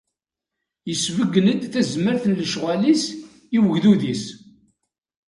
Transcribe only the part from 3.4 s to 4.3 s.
i ugdud-is.